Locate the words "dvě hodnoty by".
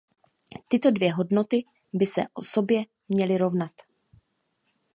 0.91-2.05